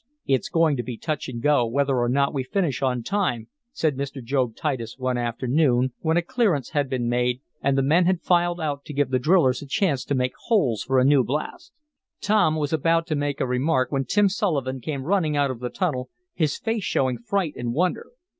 "It's 0.25 0.49
going 0.49 0.77
to 0.77 0.81
be 0.81 0.97
touch 0.97 1.29
and 1.29 1.43
go, 1.43 1.63
whether 1.67 1.99
or 1.99 2.09
not 2.09 2.33
we 2.33 2.41
finish 2.43 2.81
on 2.81 3.03
time," 3.03 3.49
said 3.71 3.95
Mr. 3.97 4.23
Job 4.23 4.55
Titus 4.55 4.95
one 4.97 5.15
afternoon, 5.15 5.93
when 5.99 6.17
a 6.17 6.23
clearance 6.23 6.71
had 6.71 6.89
been 6.89 7.07
made 7.07 7.41
and 7.61 7.77
the 7.77 7.83
men 7.83 8.07
had 8.07 8.23
filed 8.23 8.59
out 8.59 8.83
to 8.85 8.95
give 8.95 9.11
the 9.11 9.19
drillers 9.19 9.61
a 9.61 9.67
chance 9.67 10.03
to 10.05 10.15
make 10.15 10.33
holes 10.47 10.81
for 10.81 10.97
a 10.97 11.05
new 11.05 11.23
blast. 11.23 11.71
Tom 12.19 12.55
was 12.55 12.73
about 12.73 13.05
to 13.05 13.15
make 13.15 13.39
a 13.39 13.45
remark 13.45 13.91
when 13.91 14.05
Tim 14.05 14.27
Sullivan 14.27 14.81
came 14.81 15.03
running 15.03 15.37
out 15.37 15.51
of 15.51 15.59
the 15.59 15.69
tunnel, 15.69 16.09
his 16.33 16.57
face 16.57 16.83
showing 16.83 17.19
fright 17.19 17.53
and 17.55 17.71
wonder. 17.71 18.07